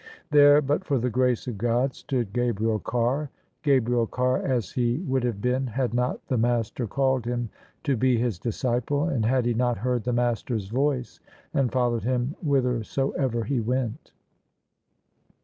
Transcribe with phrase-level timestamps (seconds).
[0.31, 3.29] There, but for the grace of God, stood Gabriel Carr—
[3.61, 7.51] Gabriel Carr as he would have been had not the Master called him
[7.83, 11.19] to be His disciple, and had he not heard the Master's Voice
[11.53, 14.11] and followed Him whithersoever He went.